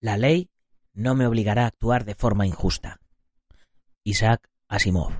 [0.00, 0.48] La ley
[0.94, 3.00] no me obligará a actuar de forma injusta.
[4.04, 5.12] Isaac Asimov.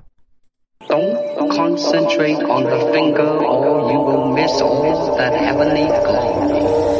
[0.89, 6.98] Don't concentrate on the finger or you will miss all that heavenly glow.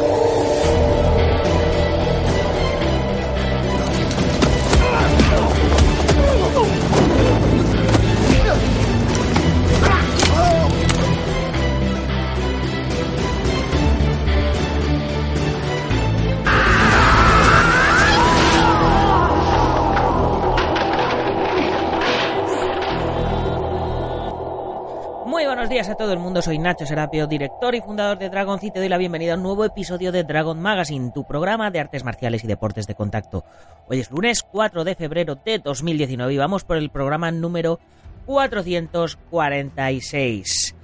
[25.79, 28.79] Días a todo el mundo, soy Nacho Serapio, director y fundador de Dragon y te
[28.79, 32.43] doy la bienvenida a un nuevo episodio de Dragon Magazine, tu programa de artes marciales
[32.43, 33.45] y deportes de contacto.
[33.87, 37.79] Hoy es lunes 4 de febrero de 2019 y vamos por el programa número
[38.25, 40.75] 446.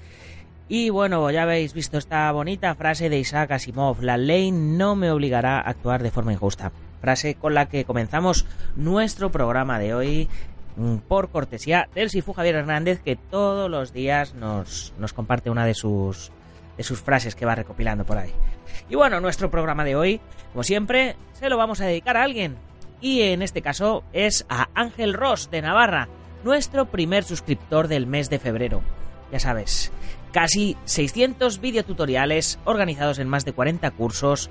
[0.69, 5.11] Y bueno, ya habéis visto esta bonita frase de Isaac Asimov, la ley no me
[5.11, 6.71] obligará a actuar de forma injusta.
[7.02, 8.45] Frase con la que comenzamos
[8.77, 10.30] nuestro programa de hoy
[11.07, 15.73] por cortesía del Sifu Javier Hernández, que todos los días nos, nos comparte una de
[15.73, 16.31] sus,
[16.77, 18.31] de sus frases que va recopilando por ahí.
[18.89, 22.57] Y bueno, nuestro programa de hoy, como siempre, se lo vamos a dedicar a alguien.
[23.01, 26.07] Y en este caso es a Ángel Ross de Navarra,
[26.43, 28.81] nuestro primer suscriptor del mes de febrero.
[29.31, 29.91] Ya sabes,
[30.31, 34.49] casi 600 videotutoriales organizados en más de 40 cursos.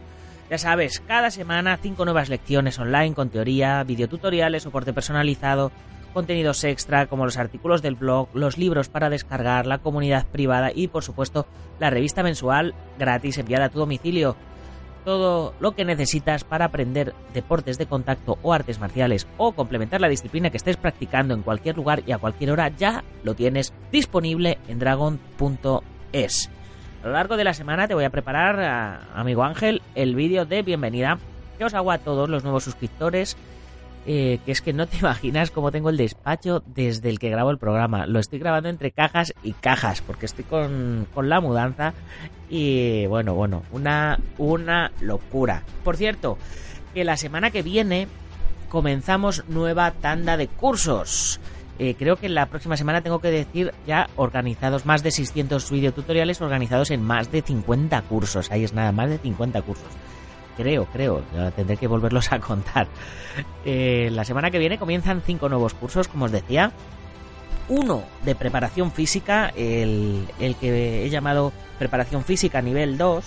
[0.50, 5.72] Ya sabes, cada semana 5 nuevas lecciones online con teoría, videotutoriales, soporte personalizado,
[6.15, 10.89] contenidos extra como los artículos del blog, los libros para descargar, la comunidad privada y
[10.89, 11.47] por supuesto
[11.80, 14.36] la revista mensual gratis enviada a tu domicilio.
[15.05, 20.08] Todo lo que necesitas para aprender deportes de contacto o artes marciales o complementar la
[20.08, 24.57] disciplina que estés practicando en cualquier lugar y a cualquier hora ya lo tienes disponible
[24.69, 26.51] en dragon.es.
[27.02, 30.63] A lo largo de la semana te voy a preparar, amigo Ángel, el vídeo de
[30.63, 31.19] bienvenida
[31.58, 33.36] que os hago a todos los nuevos suscriptores
[34.07, 37.51] eh, que es que no te imaginas cómo tengo el despacho desde el que grabo
[37.51, 38.07] el programa.
[38.07, 41.95] Lo estoy grabando entre cajas y cajas, porque estoy con, con la mudanza
[42.48, 45.63] y bueno, bueno, una, una locura.
[45.83, 46.39] Por cierto,
[46.93, 48.09] que la semana que viene
[48.69, 51.41] comenzamos nueva tanda de cursos.
[51.79, 56.41] Eh, creo que la próxima semana tengo que decir ya organizados más de 600 videotutoriales
[56.41, 58.53] organizados en más de 50 cursos.
[58.53, 59.89] Ahí es nada, más de 50 cursos
[60.57, 61.23] creo, creo,
[61.55, 62.89] tendré que volverlos a contar.
[63.65, 66.73] Eh, la semana que viene comienzan cinco nuevos cursos, como os decía.
[67.69, 70.27] Uno de preparación física, el,
[70.61, 73.25] que he llamado preparación física nivel 2,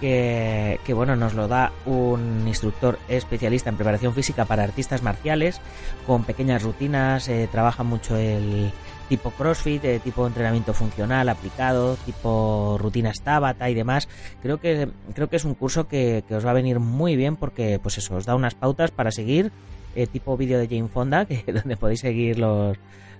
[0.00, 5.62] que, que, bueno, nos lo da un instructor especialista en preparación física para artistas marciales,
[6.06, 8.70] con pequeñas rutinas, eh, trabaja mucho el,
[9.08, 14.08] tipo CrossFit, de tipo entrenamiento funcional aplicado, tipo rutinas Tabata y demás.
[14.42, 17.78] Creo que, creo que es un curso que, os va a venir muy bien porque,
[17.82, 19.52] pues eso, os da unas pautas para seguir,
[19.94, 22.78] eh, tipo vídeo de Jane Fonda, que, donde podéis seguir los,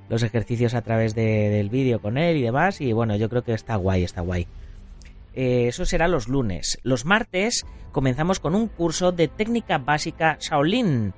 [0.09, 2.81] los ejercicios a través del vídeo con él y demás.
[2.81, 4.47] Y bueno, yo creo que está guay, está guay.
[5.35, 6.79] Eh, eso será los lunes.
[6.83, 11.13] Los martes comenzamos con un curso de técnica básica Shaolin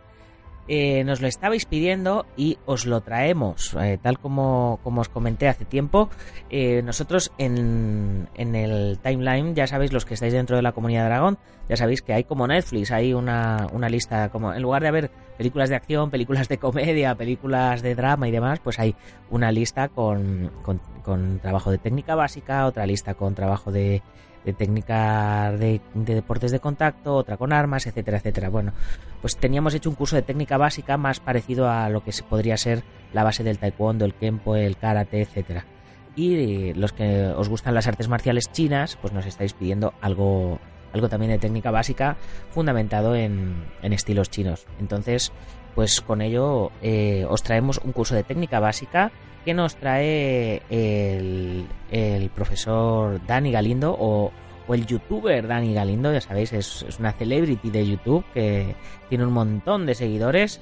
[0.68, 3.74] eh, nos lo estabais pidiendo y os lo traemos.
[3.80, 6.10] Eh, tal como, como, os comenté hace tiempo,
[6.50, 11.02] eh, nosotros en, en, el timeline, ya sabéis los que estáis dentro de la comunidad
[11.02, 11.38] de Dragón,
[11.68, 15.10] ya sabéis que hay como Netflix, hay una, una lista, como en lugar de haber
[15.36, 18.94] películas de acción, películas de comedia, películas de drama y demás, pues hay
[19.30, 24.02] una lista con, con, con trabajo de técnica básica, otra lista con trabajo de
[24.46, 28.48] de técnica de, deportes de contacto, otra con armas, etcétera, etcétera.
[28.48, 28.72] Bueno,
[29.20, 32.84] pues teníamos hecho un curso de técnica básica más parecido a lo que podría ser
[33.12, 35.66] la base del taekwondo, el kempo, el karate, etcétera.
[36.14, 40.60] Y los que os gustan las artes marciales chinas, pues nos estáis pidiendo algo,
[40.92, 42.16] algo también de técnica básica
[42.50, 44.64] fundamentado en, estilos chinos.
[44.78, 45.32] Entonces,
[45.74, 49.10] pues con ello eh, os traemos un curso de técnica básica
[49.46, 54.32] que nos trae el, el profesor Dani Galindo o,
[54.68, 58.74] el youtuber Dani Galindo, ya sabéis, es, una celebrity de YouTube que
[59.08, 60.60] tiene un montón de seguidores.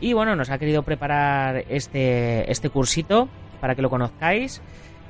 [0.00, 3.28] Y bueno, nos ha querido preparar este, este cursito
[3.60, 4.62] para que lo conozcáis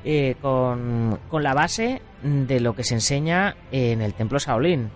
[0.02, 4.88] eh, con, con la base de lo que se enseña en el templo Shaolin.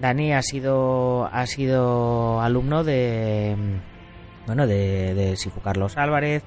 [0.00, 3.54] Dani ha sido, ha sido alumno de,
[4.46, 6.42] bueno, de, de Sifu Carlos Álvarez,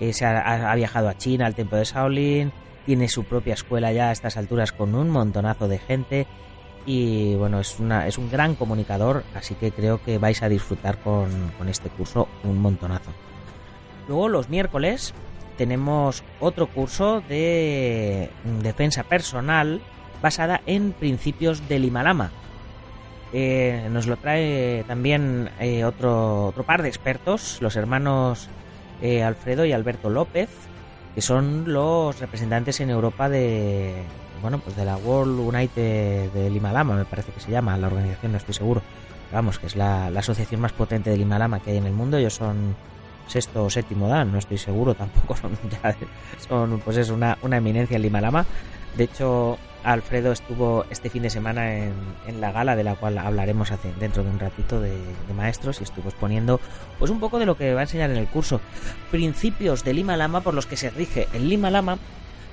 [0.00, 2.52] eh, se ha, ha viajado a China, al templo de Shaolin,
[2.84, 6.26] tiene su propia escuela ya a estas alturas con un montonazo de gente
[6.86, 10.98] y bueno, es, una, es un gran comunicador, así que creo que vais a disfrutar
[10.98, 13.10] con, con este curso un montonazo.
[14.06, 15.14] Luego los miércoles
[15.56, 18.30] tenemos otro curso de
[18.62, 19.80] defensa personal
[20.20, 22.30] basada en principios del Himalama.
[23.36, 28.46] Eh, nos lo trae también eh, otro, otro par de expertos, los hermanos
[29.02, 30.48] eh, Alfredo y Alberto López,
[31.16, 34.04] que son los representantes en Europa de
[34.40, 38.30] bueno pues de la World United del Himalama, me parece que se llama la organización,
[38.30, 38.82] no estoy seguro.
[39.32, 42.16] Vamos, que es la, la asociación más potente del Himalama que hay en el mundo.
[42.18, 42.76] Ellos son
[43.26, 45.96] sexto o séptimo dan, no estoy seguro tampoco, son, ya,
[46.46, 48.46] son pues es una, una eminencia el Himalama.
[48.96, 53.70] De hecho, Alfredo estuvo este fin de semana en, la gala de la cual hablaremos
[53.70, 54.96] hace, dentro de un ratito de,
[55.36, 56.60] maestros y estuvo exponiendo
[56.98, 58.60] pues un poco de lo que va a enseñar en el curso.
[59.10, 61.98] Principios del Himalama por los que se rige el Himalama,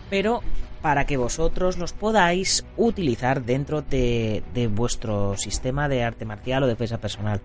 [0.10, 0.42] pero
[0.82, 4.44] para que vosotros los podáis utilizar dentro de,
[4.74, 7.40] vuestro sistema de arte marcial o defensa personal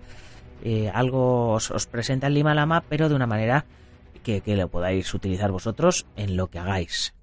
[0.63, 3.65] eh, algo os, os, presenta el Lima Lama, pero de una manera
[4.23, 7.13] que, que, lo podáis utilizar vosotros en lo que hagáis.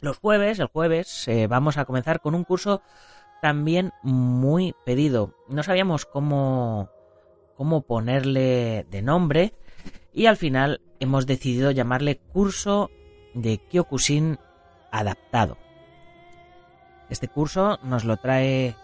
[0.00, 2.82] Los jueves, el jueves, eh, vamos a comenzar con un curso
[3.40, 5.34] también muy pedido.
[5.48, 6.90] No sabíamos cómo,
[7.56, 9.54] cómo ponerle de nombre
[10.12, 12.90] y al final hemos decidido llamarle curso
[13.34, 14.38] de Kyokushin
[14.90, 15.58] adaptado.
[17.08, 18.74] Este curso nos lo trae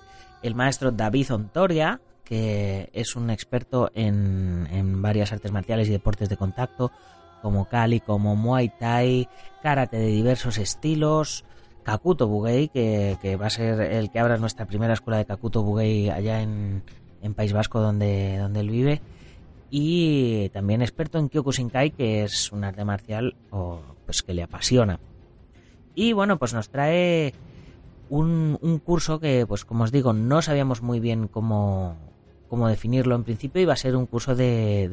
[0.43, 6.29] el maestro David Ontoria, que es un experto en, en, varias artes marciales y deportes
[6.29, 6.93] de contacto,
[7.43, 9.29] como Kali, como Muay Thai,
[9.63, 11.45] karate de diversos estilos,
[11.83, 15.63] Kakuto Bugei, que, que, va a ser el que abra nuestra primera escuela de Kakuto
[15.63, 16.83] Bugei allá en,
[17.21, 19.03] en País Vasco, donde, donde él vive,
[19.71, 25.01] y también experto en Kyokushinkai, que es un arte marcial o, pues, que le apasiona.
[25.95, 27.33] Y bueno, pues nos trae
[28.11, 31.97] un, un curso que, pues como os digo, no sabíamos muy bien cómo,
[32.49, 33.15] cómo definirlo.
[33.15, 34.89] En principio iba a ser un curso de,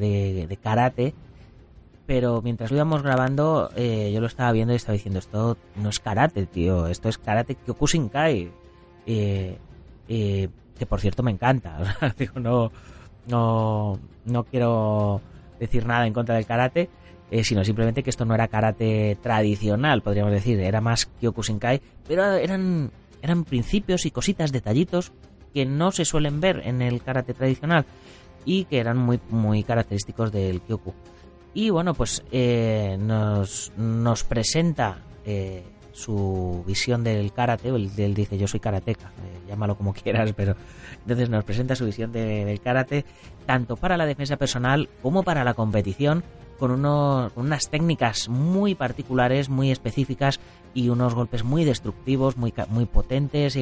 [0.48, 1.14] de karate,
[2.10, 5.90] pero mientras lo íbamos grabando, eh, yo lo estaba viendo y estaba diciendo, esto no
[5.90, 8.50] es karate, tío, esto es karate Kyokushinkai.
[9.06, 9.56] Eh,
[10.08, 11.78] que por cierto me encanta.
[12.18, 12.72] Digo, no,
[13.28, 15.20] no, no quiero
[15.60, 16.90] decir nada en contra del karate,
[17.30, 22.32] eh, sino simplemente que esto no era karate tradicional, podríamos decir, era más Kyokushinkai, pero
[22.32, 22.90] eran,
[23.22, 25.12] eran principios y cositas, detallitos
[25.54, 27.86] que no se suelen ver en el karate tradicional
[28.44, 30.92] y que eran muy, muy característicos del Kyoku.
[31.52, 38.38] Y bueno, pues eh, nos, nos, presenta eh, su visión del karate, él, él, dice
[38.38, 40.54] yo soy karateca, eh, llámalo como quieras, pero
[41.02, 43.04] entonces nos presenta su visión de, del karate
[43.46, 46.22] tanto para la defensa personal como para la competición
[46.60, 50.38] con, uno, con unas técnicas muy particulares, muy específicas
[50.72, 53.58] y unos golpes muy destructivos, muy, muy potentes.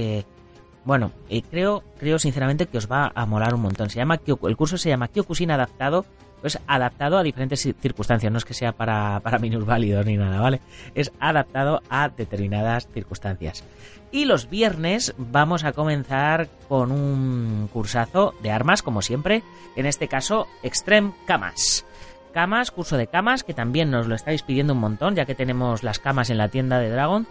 [0.85, 1.13] Bueno,
[1.51, 3.89] creo, creo sinceramente que os va a molar un montón.
[3.89, 6.05] Se llama el curso se llama Kyokushin adaptado,
[6.41, 8.31] pues adaptado a diferentes circunstancias.
[8.33, 10.61] No es que sea para, para minusválidos ni nada, ¿vale?
[10.95, 13.65] Es adaptado a determinadas circunstancias.
[14.11, 19.43] Y los viernes vamos a comenzar con un cursazo de armas, como siempre.
[19.77, 21.85] En este caso, Extreme Camas.
[22.33, 25.83] Camas, curso de camas, que también nos lo estáis pidiendo un montón, ya que tenemos
[25.83, 27.27] las camas en la tienda de Dragon.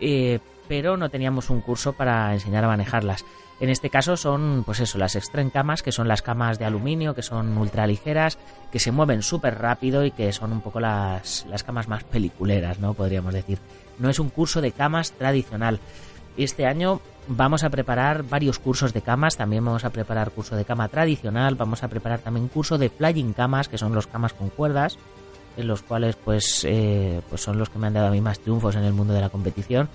[0.00, 3.24] Eh, pero no teníamos un curso para enseñar a manejarlas.
[3.60, 7.14] En este caso son, pues eso, las extreme camas, que son las camas de aluminio,
[7.14, 8.38] que son ultra ligeras,
[8.70, 12.78] que se mueven súper rápido y que son un poco las, las camas más peliculeras,
[12.78, 12.94] ¿no?
[12.94, 13.58] Podríamos decir.
[13.98, 15.80] No es un curso de camas tradicional.
[16.36, 20.64] Este año vamos a preparar varios cursos de camas, también vamos a preparar curso de
[20.64, 24.50] cama tradicional, vamos a preparar también curso de flying camas, que son los camas con
[24.50, 24.98] cuerdas,
[25.56, 28.38] en los cuales pues, eh, pues son los que me han dado a mí más
[28.38, 29.88] triunfos en el mundo de la competición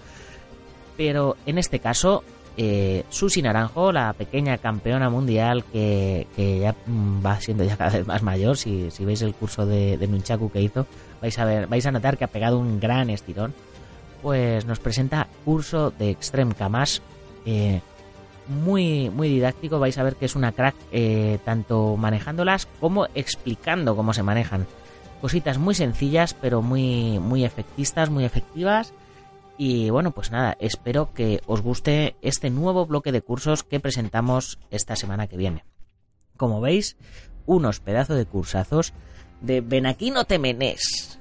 [0.97, 2.23] pero en este caso
[2.55, 8.05] eh, Susi Naranjo, la pequeña campeona mundial que, que, ya mm, va siendo cada vez
[8.05, 10.85] más mayor, si, si veis el curso de, de, Nunchaku que hizo,
[11.21, 13.53] vais a ver, vais a notar que ha pegado un gran estirón.
[14.21, 17.01] Pues nos presenta curso de Extreme Camas,
[17.45, 17.81] eh,
[18.47, 23.95] muy, muy didáctico, vais a ver que es una crack eh, tanto manejándolas como explicando
[23.95, 24.67] cómo se manejan.
[25.21, 28.93] Cositas muy sencillas, pero muy, muy efectistas, muy efectivas
[29.65, 34.59] y bueno, pues nada, espero que os guste este nuevo bloque de cursos que presentamos
[34.71, 35.63] esta semana que viene.
[36.35, 36.97] Como veis,
[37.45, 38.93] unos pedazos de cursazos
[39.39, 41.17] de Benaquino Temenés.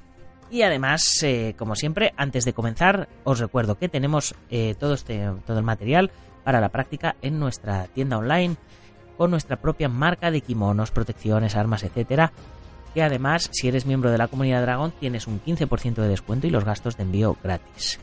[0.50, 5.22] Y además, eh, como siempre, antes de comenzar, os recuerdo que tenemos eh, todo, este,
[5.22, 6.10] el material
[6.42, 8.56] para la práctica en nuestra tienda online
[9.18, 12.32] con nuestra propia marca de kimonos, protecciones, armas, etcétera.
[12.92, 16.50] Que además, si eres miembro de la comunidad Dragón, tienes un 15% de descuento y
[16.50, 18.00] los gastos de envío gratis.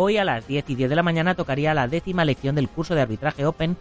[0.00, 2.94] Hoy a las 10 y 10 de la mañana tocaría la décima lección del curso
[2.94, 3.76] de arbitraje Open,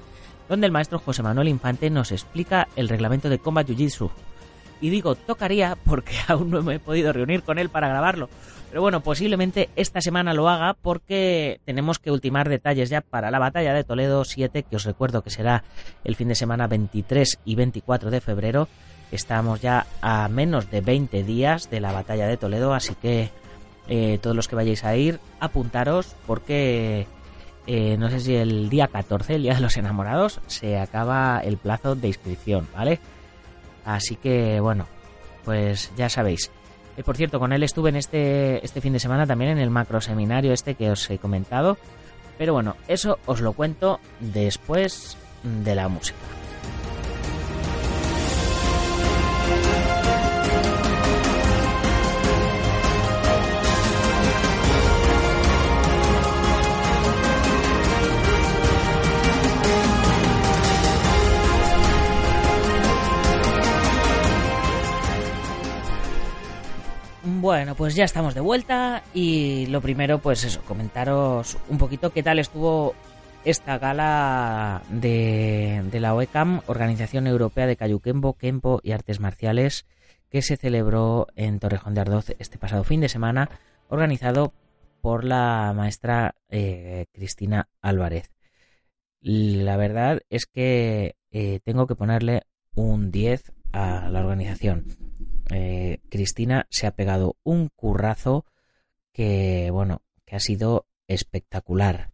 [0.50, 4.10] donde el maestro José Manuel Infante nos explica el reglamento de Combat Jiu-Jitsu.
[4.82, 8.30] Y digo tocaría porque aún no me he podido reunir con él para grabarlo.
[8.72, 13.38] Pero bueno, posiblemente esta semana lo haga porque tenemos que ultimar detalles ya para la
[13.38, 15.66] batalla de Toledo 7, que os recuerdo que será
[16.04, 18.68] el fin de semana 23 y 24 de febrero.
[19.12, 23.30] Estamos ya a menos de 20 días de la batalla de Toledo, así que
[23.88, 27.08] eh, todos los que vayáis a ir, apuntaros porque
[27.66, 31.58] eh, no sé si el día 14, el día de los enamorados, se acaba el
[31.58, 33.00] plazo de inscripción, ¿vale?
[33.86, 34.88] Así que bueno,
[35.46, 36.52] pues ya sabéis.
[36.98, 39.70] Eh, por cierto, con él estuve en este, este fin de semana también en el
[39.70, 41.78] macro seminario este que os he comentado.
[42.38, 46.18] Pero bueno, eso os lo cuento después de la música.
[67.58, 72.22] Bueno, pues ya estamos de vuelta y lo primero, pues eso, comentaros un poquito qué
[72.22, 72.94] tal estuvo
[73.46, 79.88] esta gala de, la OECAM, Organización Europea de Cayuquembo, Kempo y Artes Marciales,
[80.30, 83.50] que se celebró en Torrejón de Ardoz este pasado fin de semana,
[83.90, 84.54] organizado
[85.02, 88.30] por la maestra eh, Cristina Álvarez.
[89.20, 92.44] La verdad es que eh, tengo que ponerle
[92.76, 95.07] un 10 a la organización
[95.52, 98.46] eh, Cristina se ha pegado un currazo
[99.14, 102.12] que, bueno, que ha sido espectacular.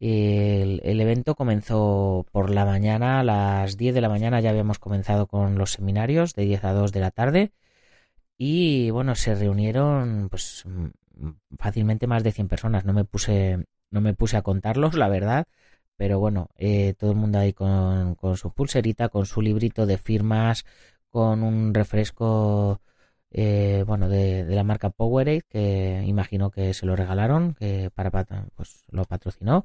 [0.00, 5.26] El, evento comenzó por la mañana, a las 10 de la mañana ya habíamos comenzado
[5.26, 7.52] con los seminarios de 10 a 2 de la tarde
[8.38, 10.64] y bueno, se reunieron pues
[11.58, 15.46] fácilmente más de 100 personas, no me puse no me puse a contarlos, la verdad,
[15.96, 19.98] pero bueno, eh, todo el mundo ahí con, con su pulserita, con su librito de
[19.98, 20.64] firmas,
[21.10, 22.80] con un refresco
[23.30, 28.10] eh, bueno de, la marca Powerade que imagino que se lo regalaron que para
[28.56, 29.64] pues lo patrocinó.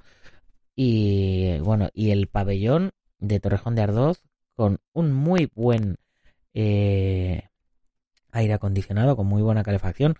[0.75, 4.23] Y bueno y el pabellón de Torrejón de Ardoz
[4.55, 5.97] con un muy buen
[6.53, 7.49] eh,
[8.31, 10.15] aire acondicionado con muy buena calefacción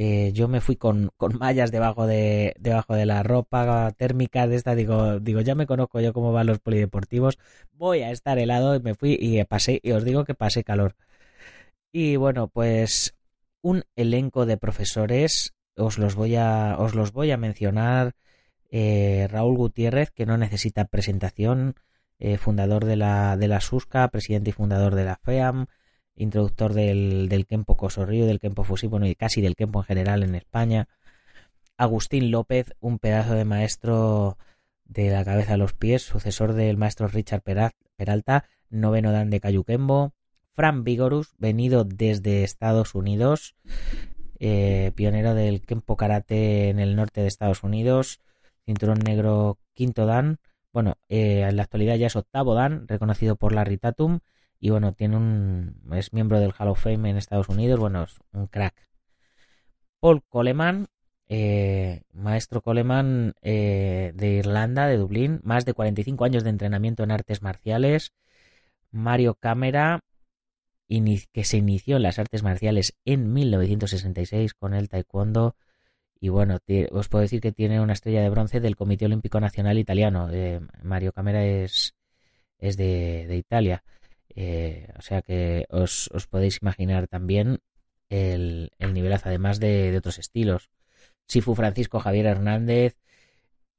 [0.00, 4.54] eh, yo me fui con, con, mallas debajo de debajo de la ropa térmica de
[4.54, 7.36] esta digo digo ya me conozco yo cómo van los polideportivos
[7.72, 10.94] voy a estar helado y me fui y pasé y os digo que pasé calor.
[11.90, 13.16] Y bueno pues
[13.60, 18.14] un elenco de profesores os los voy a os los voy a mencionar
[18.70, 21.74] eh, Raúl Gutiérrez que no necesita presentación
[22.20, 25.66] eh, fundador de la de la SUSCA presidente y fundador de la FEAM
[26.18, 30.22] introductor del, del Kempo Cosorrío, del Kempo Fusi, bueno, y casi del Kempo en general
[30.22, 30.88] en España.
[31.76, 34.36] Agustín López, un pedazo de maestro
[34.84, 37.42] de la cabeza a los pies, sucesor del maestro Richard
[37.96, 40.12] Peralta, noveno dan de Cayuquembo.
[40.52, 43.54] Fran Vigorus, venido desde Estados Unidos,
[44.40, 48.20] eh, pionero del Kempo Karate en el norte de Estados Unidos,
[48.66, 50.38] cinturón negro quinto dan,
[50.72, 54.18] bueno, eh, en la actualidad ya es octavo dan, reconocido por la Ritatum
[54.60, 58.18] y bueno, tiene un es miembro del Hall of Fame en Estados Unidos, bueno, es
[58.32, 58.88] un crack.
[60.00, 60.88] Paul Coleman,
[61.28, 67.10] eh, maestro Coleman eh, de Irlanda, de Dublín, más de 45 años de entrenamiento en
[67.10, 68.12] artes marciales.
[68.90, 70.00] Mario Cámara,
[70.88, 75.56] que se inició en las artes marciales en 1966 con el taekwondo.
[76.20, 76.58] Y bueno,
[76.92, 80.30] os puedo decir que tiene una estrella de bronce del Comité Olímpico Nacional Italiano.
[80.32, 81.94] Eh, Mario Cámara es,
[82.58, 83.84] es de Italia.
[84.34, 87.58] Eh, o sea que os, podéis imaginar también
[88.08, 90.70] el, el nivelazo, además de, otros estilos.
[91.26, 92.96] Sifu Francisco Javier Hernández,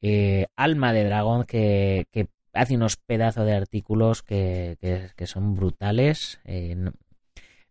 [0.01, 2.07] eh, Alma de Dragón, que,
[2.53, 4.77] hace unos pedazos de artículos que,
[5.25, 6.39] son brutales.
[6.45, 6.75] Eh,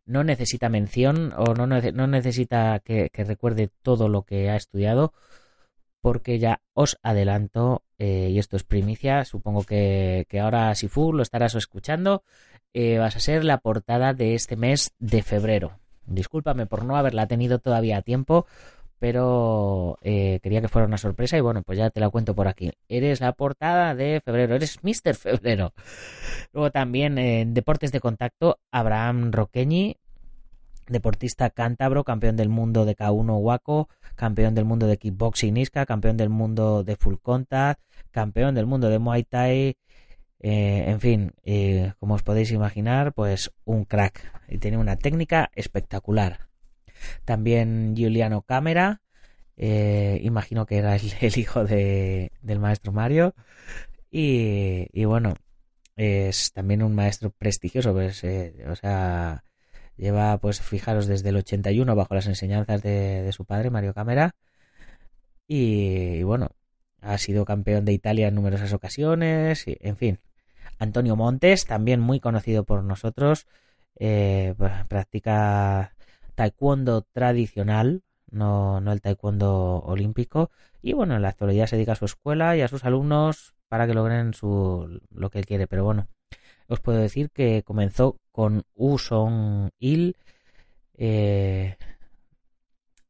[0.06, 5.12] no, necesita mención o no, no necesita que, recuerde todo lo que ha estudiado,
[6.00, 11.54] porque ya os adelanto, y esto es primicia, supongo que, que ahora Sifu lo estarás
[11.56, 12.22] escuchando,
[12.74, 15.78] eh, vas a ser la portada de este mes de febrero.
[16.06, 18.46] Discúlpame por no haberla tenido todavía a tiempo,
[18.98, 22.48] pero eh, quería que fuera una sorpresa y bueno, pues ya te la cuento por
[22.48, 22.72] aquí.
[22.88, 25.14] Eres la portada de febrero, eres Mr.
[25.14, 25.72] Febrero.
[26.52, 29.96] Luego también en Deportes de Contacto, Abraham Roqueñi,
[30.88, 36.16] deportista cántabro, campeón del mundo de K1 Waco, campeón del mundo de kickboxing Isca, campeón
[36.16, 39.76] del mundo de full contact, campeón del mundo de Muay Thai,
[40.40, 45.50] eh, en fin, eh, como os podéis imaginar, pues un crack y tiene una técnica
[45.54, 46.48] espectacular.
[47.24, 49.02] También Giuliano Cámara,
[49.56, 53.34] eh, imagino que era el, hijo de, del maestro Mario.
[54.10, 55.34] Y, y, bueno,
[55.96, 58.24] es también un maestro prestigioso, pues,
[58.66, 59.44] o sea,
[59.98, 64.36] Lleva, pues fijaros, desde el 81 bajo las enseñanzas de, su padre, Mario Cámara.
[65.48, 66.50] Y, bueno,
[67.00, 69.66] ha sido campeón de Italia en numerosas ocasiones.
[69.66, 70.20] Y, en fin,
[70.78, 73.46] Antonio Montes, también muy conocido por nosotros,
[73.96, 75.94] eh, pues, practica
[76.34, 80.50] taekwondo tradicional, no, el taekwondo olímpico.
[80.82, 83.86] Y bueno, en la actualidad se dedica a su escuela y a sus alumnos para
[83.86, 85.66] que logren su, lo que él quiere.
[85.66, 86.08] Pero bueno,
[86.68, 90.16] os puedo decir que comenzó con Uson Il.
[90.94, 91.76] Eh,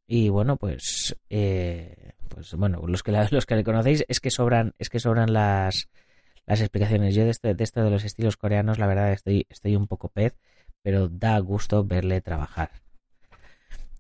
[0.07, 4.75] y bueno, pues, eh, pues bueno, los que, los que le conocéis es que sobran,
[4.79, 5.89] es que sobran las,
[6.49, 7.15] las explicaciones.
[7.15, 10.35] Yo de esto, de de los estilos coreanos, la verdad, estoy, estoy un poco pez,
[10.83, 12.71] pero da gusto verle trabajar.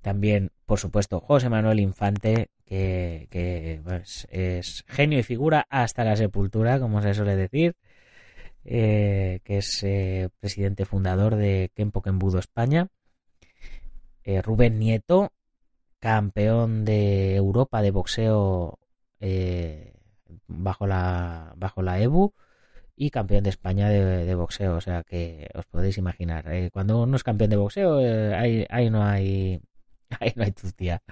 [0.00, 6.16] También, por supuesto, José Manuel Infante, que, que pues, es genio y figura hasta la
[6.16, 7.76] sepultura, como se suele decir.
[8.64, 12.88] Eh, que es eh, presidente fundador de Kempo Kembudo España.
[14.24, 15.32] Eh, Rubén Nieto,
[16.00, 18.78] campeón de Europa de boxeo
[20.46, 22.34] bajo, la, bajo la EBU
[22.96, 24.76] y campeón de España de, boxeo.
[24.76, 26.44] O sea que os podéis imaginar.
[26.72, 27.98] cuando uno es campeón de boxeo,
[28.36, 29.60] ahí, no hay.
[30.20, 31.02] Ahí no hay tía.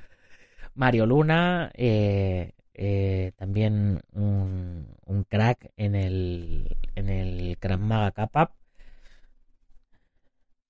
[0.75, 4.87] Mario Luna, eh, también un,
[5.29, 8.55] crack en el, en el Krav Maga Kappa.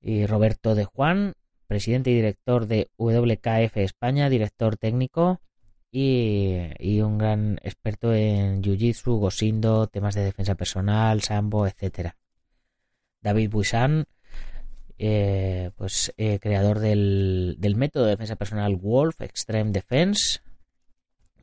[0.00, 1.34] Y Roberto de Juan,
[1.66, 5.40] presidente y director de WKF España, director técnico
[5.90, 12.16] y, un gran experto en Jiu-Jitsu, Gosindo, temas de defensa personal, Sambo, etcétera.
[13.22, 14.06] David Buisan,
[14.98, 20.40] eh, pues eh, creador del, del método de defensa personal Wolf Extreme Defense,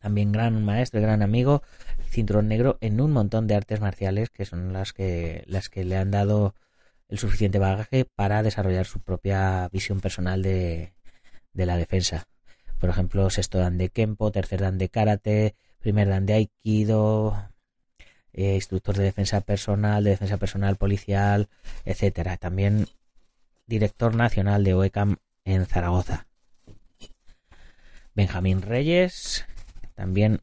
[0.03, 1.63] también gran maestro gran amigo,
[2.09, 5.97] cinturón negro en un montón de artes marciales que son las que, las que le
[5.97, 6.55] han dado
[7.07, 10.93] el suficiente bagaje para desarrollar su propia visión personal de,
[11.53, 12.27] de la defensa.
[12.83, 17.47] Por ejemplo, sexto dan de Kempo, tercer dan de Karate, primer dan de Aikido,
[18.33, 21.47] eh, instructor de defensa personal, de defensa personal policial,
[21.85, 22.35] etcétera.
[22.35, 22.87] También
[23.67, 25.15] director nacional de OECAM
[25.45, 26.27] en Zaragoza.
[28.15, 29.45] Benjamín Reyes,
[29.95, 30.41] también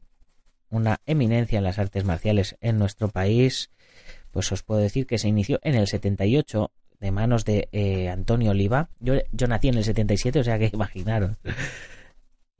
[0.71, 3.69] una eminencia en las artes marciales en nuestro país,
[4.31, 8.49] pues os puedo decir que se inició en el 78 de manos de eh, Antonio
[8.49, 8.89] Oliva.
[8.99, 11.37] Yo, yo nací en el 77, o sea que imaginaron.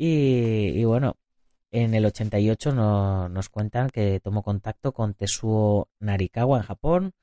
[0.04, 1.18] Y, bueno,
[1.70, 2.72] en el 88
[3.30, 7.14] nos cuentan que tomó contacto con Tetsuo Narikawa en Japón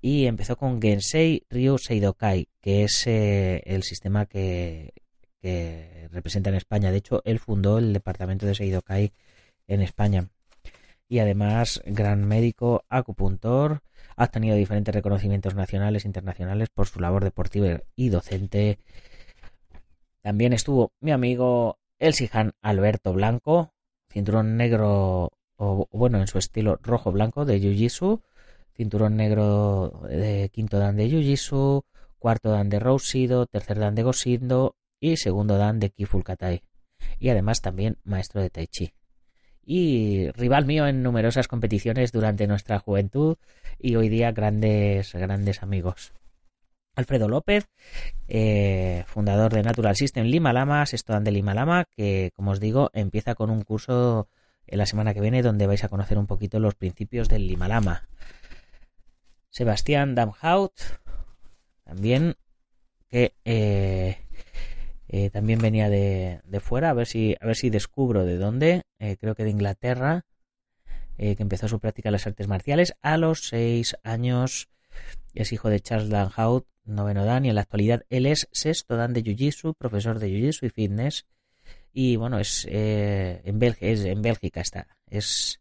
[0.00, 4.94] y empezó con Gensei Ryu Seidokai, que es eh, el sistema que,
[5.42, 6.90] que representa en España.
[6.90, 9.12] De hecho, él fundó el departamento de Seidokai
[9.66, 10.30] en España.
[11.10, 13.82] Y además, gran médico, acupuntor,
[14.16, 18.78] ha tenido diferentes reconocimientos nacionales e internacionales por su labor deportiva y docente.
[20.22, 23.72] También estuvo mi amigo el Sijan Alberto Blanco,
[24.08, 28.22] cinturón negro, o bueno, en su estilo rojo-blanco de Jiu-Jitsu,
[28.74, 31.84] cinturón negro de quinto dan de Jiu-Jitsu,
[32.18, 36.62] cuarto dan de Rousido, tercer dan de Gosindo y segundo dan de Kifulkatai.
[37.18, 38.92] Y además también maestro de Tai Chi.
[39.62, 43.36] Y rival mío en numerosas competiciones durante nuestra juventud
[43.78, 46.12] y hoy día grandes, grandes amigos.
[46.96, 47.68] Alfredo López,
[48.26, 52.90] eh, fundador de Natural System Lima Lama, sexto de Lima Lama, que como os digo
[52.94, 54.28] empieza con un curso
[54.66, 57.68] en la semana que viene donde vais a conocer un poquito los principios del Lima
[57.68, 58.08] Lama.
[59.50, 60.72] Sebastián Damhout,
[61.84, 62.36] también
[63.08, 64.16] que eh,
[65.08, 68.84] eh, también venía de, fuera, a ver si, a ver si descubro de dónde,
[69.20, 70.24] creo que de Inglaterra,
[71.18, 74.68] que empezó su práctica de las artes marciales a los seis años.
[75.34, 79.12] Es hijo de Charles Danhout, noveno dan, y en la actualidad él es sexto dan
[79.12, 81.26] de Jiu-Jitsu, profesor de Jiu-Jitsu y fitness.
[81.92, 84.86] Y bueno, es, en Bélgica, es en Bélgica está.
[85.06, 85.60] Es,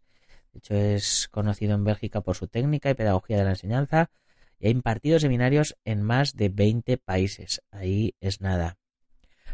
[0.54, 4.10] de hecho, es conocido en Bélgica por su técnica y pedagogía de la enseñanza
[4.60, 7.62] y ha impartido seminarios en más de 20 países.
[7.72, 8.78] Ahí es nada.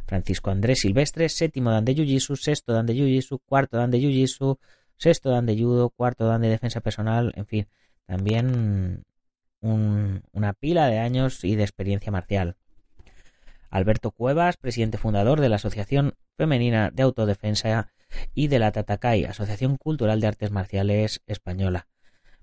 [0.06, 4.58] Francisco Andrés Silvestre, séptimo dan de Jiu-Jitsu, sexto dan de Jiu-Jitsu, cuarto dan de Jiu-Jitsu,
[4.98, 7.68] sexto dan de Judo, cuarto dan de defensa personal, en fin,
[8.06, 9.04] también
[9.62, 12.56] una pila de años y de experiencia marcial.
[13.70, 17.94] Alberto Cuevas, presidente fundador de la Asociación Femenina de Autodefensa
[18.34, 21.88] y de la Tatakai, Asociación Cultural de Artes Marciales Española,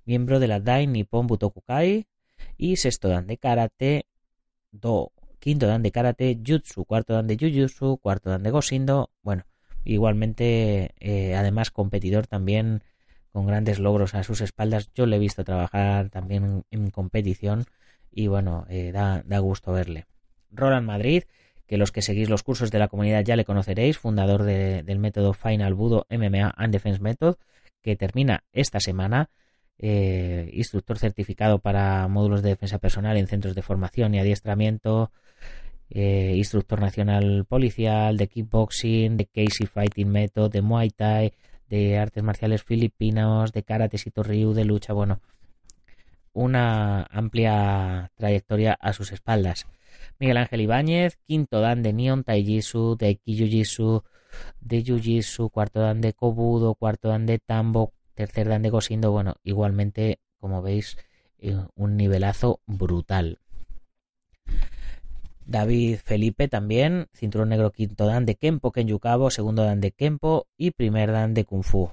[0.05, 2.07] miembro de la Dai Nippon Butokukai
[2.57, 4.07] y sexto dan de karate,
[4.71, 9.45] do, quinto dan de karate, jutsu, cuarto dan de jujutsu, cuarto dan de goshindo, bueno,
[9.85, 12.83] igualmente eh, además competidor también
[13.39, 14.91] con grandes logros a sus espaldas.
[14.97, 17.67] Yo le he visto trabajar también en competición
[18.11, 20.07] y bueno, eh, da, da gusto verle.
[20.51, 21.23] Roland Madrid,
[21.69, 25.35] que los que seguís los cursos de la comunidad ya le conoceréis, fundador del método
[25.35, 27.37] Final Budo MMA and Defense Method,
[27.81, 29.31] que termina esta semana.
[29.79, 35.13] Eh, instructor certificado para módulos de defensa personal en centros de formación y adiestramiento,
[35.91, 41.35] eh, instructor nacional policial, de kickboxing, de Casey Fighting Method, de Muay Thai,
[41.69, 45.21] de artes marciales filipinos, de karate Sito Ryu, de lucha, bueno,
[46.33, 49.67] una amplia trayectoria a sus espaldas.
[50.19, 54.05] Miguel Ángel Ibáñez, quinto dan de Neon Taijitsu, de Kijujitsu,
[54.61, 59.37] de Jiu-Jitsu, cuarto dan de Kobudo, cuarto dan de Tambo, tercer dan de Gosindo, bueno,
[59.43, 60.99] igualmente, como veis,
[61.39, 63.39] eh, un nivelazo brutal.
[65.49, 70.73] David Felipe también, cinturón negro quinto dan de Kempo Kenyukabo, segundo dan de Kempo y
[70.73, 71.91] primer dan de Kung Fu.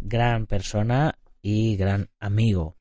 [0.00, 2.76] Gran persona y gran amigo.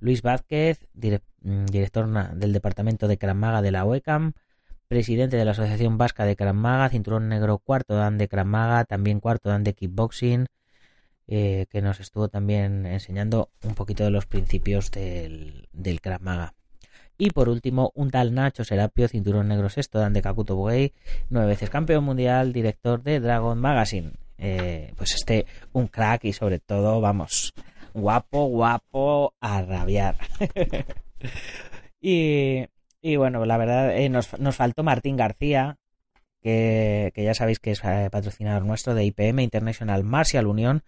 [0.00, 4.32] Luis Vázquez, mm, director del departamento de Krav de la OECAM,
[4.88, 9.50] presidente de la Asociación Vasca de Krav cinturón negro cuarto dan de Krav también cuarto
[9.50, 10.46] dan de kickboxing,
[11.28, 16.22] eh, que nos estuvo también enseñando un poquito de los principios del, del Krav
[17.18, 20.92] Y por último, un tal Nacho Serapio, cinturón negro sexto dan de Kakuto Buey,
[21.30, 24.12] nueve veces campeón mundial, director de Dragon Magazine.
[24.38, 27.54] Eh, pues este, un crack y sobre todo, vamos,
[27.94, 30.16] guapo, guapo, a rabiar.
[32.00, 32.66] y,
[33.00, 35.78] y, bueno, la verdad, eh, nos, nos, faltó Martín García,
[36.42, 40.82] que, que, ya sabéis que es eh, patrocinador nuestro de IPM International Martial Unión.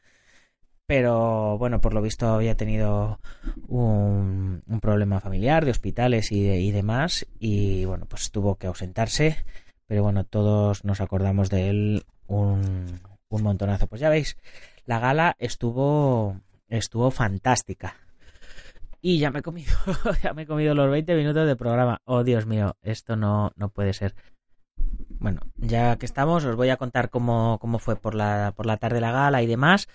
[0.88, 3.20] Pero bueno, por lo visto había tenido
[3.66, 7.27] un, problema familiar de hospitales y, y demás.
[7.38, 9.44] Y bueno, pues tuvo que ausentarse.
[9.87, 13.87] Pero bueno, todos nos acordamos de él un, un montonazo.
[13.87, 14.38] Pues ya veis,
[14.87, 17.96] la gala estuvo estuvo fantástica.
[19.03, 19.77] Y ya me he comido,
[20.22, 22.01] ya me he comido los 20 minutos de programa.
[22.07, 24.14] Oh, Dios mío, esto no, no puede ser.
[25.20, 28.79] Bueno, ya que estamos, os voy a contar cómo, cómo fue por la, por la
[28.79, 29.88] tarde la gala y demás.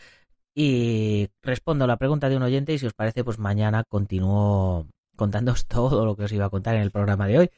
[0.56, 4.88] Y respondo a la pregunta de un oyente y si os parece, pues mañana continúo
[5.16, 7.50] contándoos todo lo que os iba a contar en el programa de hoy.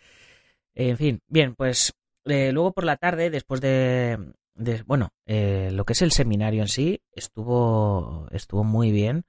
[0.76, 1.94] En fin, bien, pues
[2.26, 4.18] eh, luego por la tarde, después de,
[4.86, 9.26] bueno, eh, lo que es el seminario en sí estuvo, estuvo muy bien.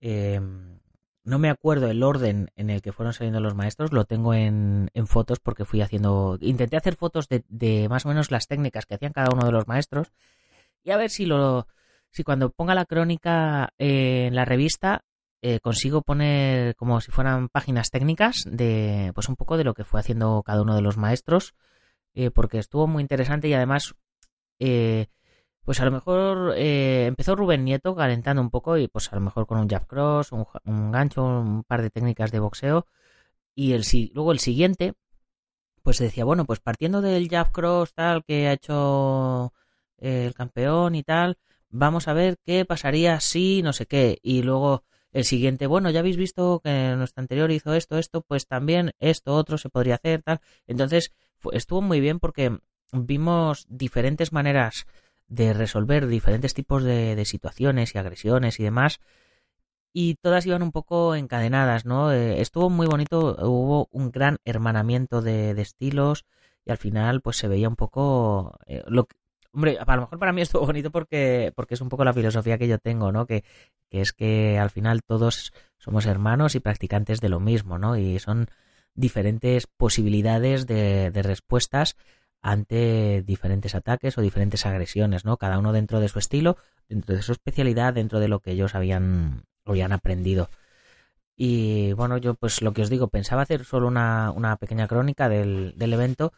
[0.00, 0.80] Em,
[1.24, 4.90] no me acuerdo el orden en el que fueron saliendo los maestros, lo tengo en,
[4.94, 8.86] en fotos porque fui haciendo, intenté hacer fotos de, de, más o menos las técnicas
[8.86, 10.12] que hacían cada uno de los maestros
[10.82, 11.66] y a ver si lo,
[12.10, 15.04] si cuando ponga la crónica eh, en la revista
[15.42, 19.84] eh, consigo poner como si fueran páginas técnicas de, pues un poco de lo que
[19.84, 21.54] fue haciendo cada uno de los maestros,
[22.34, 23.94] porque estuvo muy interesante y además
[24.60, 25.06] eh,
[25.64, 29.22] pues a lo mejor eh, empezó Rubén Nieto calentando un poco y pues a lo
[29.22, 32.86] mejor con un jab cross, un, gancho, un par de técnicas de boxeo
[33.54, 34.94] y el luego el siguiente
[35.82, 39.54] pues decía, bueno, pues partiendo del jab cross tal que ha hecho
[39.98, 41.38] eh, el campeón y tal,
[41.70, 46.00] vamos a ver qué pasaría si no sé qué y luego el siguiente, bueno, ya
[46.00, 50.22] habéis visto que nuestro anterior hizo esto, esto, pues también esto otro se podría hacer,
[50.22, 50.40] tal.
[50.66, 51.12] Entonces,
[51.52, 52.58] estuvo muy bien porque
[52.92, 54.86] vimos diferentes maneras
[55.26, 59.00] de resolver diferentes tipos de, situaciones y agresiones y demás
[59.92, 62.12] y todas iban un poco encadenadas, ¿no?
[62.12, 66.26] Eh, estuvo muy bonito, hubo un gran hermanamiento de, estilos
[66.64, 69.08] y al final pues se veía un poco eh, lo
[69.52, 72.58] hombre, a lo mejor para mí estuvo bonito porque porque es un poco la filosofía
[72.58, 73.26] que yo tengo, ¿no?
[73.26, 73.44] Que,
[73.88, 77.96] que es que al final todos somos hermanos y practicantes de lo mismo, ¿no?
[77.96, 78.48] Y son
[78.94, 81.96] diferentes posibilidades de, de respuestas
[82.42, 85.36] ante diferentes ataques o diferentes agresiones, ¿no?
[85.36, 86.56] Cada uno dentro de su estilo,
[86.88, 90.48] dentro de su especialidad, dentro de lo que ellos habían, habían aprendido.
[91.36, 95.28] Y bueno, yo pues lo que os digo, pensaba hacer solo una, una pequeña crónica
[95.28, 96.34] del, del, evento,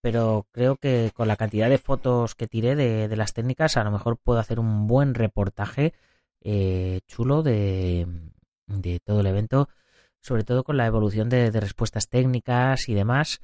[0.00, 3.84] pero creo que con la cantidad de fotos que tiré de, de las técnicas, a
[3.84, 5.94] lo mejor puedo hacer un buen reportaje
[6.40, 8.06] eh, chulo de,
[9.04, 9.68] todo el evento,
[10.20, 13.40] sobre todo con la evolución de, de respuestas técnicas y demás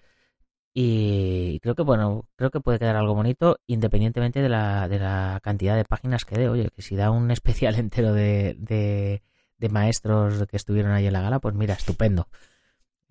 [0.77, 5.38] y creo que, bueno, creo que puede quedar algo bonito independientemente de la, de la
[5.43, 6.49] cantidad de páginas que dé.
[6.49, 9.23] Oye, que si da un especial entero de, de,
[9.71, 12.29] maestros que estuvieron ahí en la gala, pues mira, estupendo.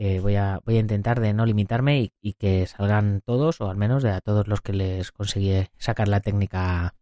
[0.05, 3.77] Eh, voy, a, voy a intentar de no limitarme y, que salgan todos, o al
[3.77, 6.93] menos de a todos los que les conseguí sacar la técnica,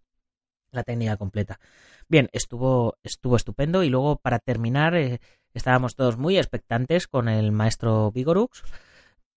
[0.71, 1.59] la técnica completa.
[2.07, 5.19] Bien, estuvo, estuvo estupendo y luego para terminar eh,
[5.55, 8.61] estábamos todos muy expectantes con el maestro Vigorux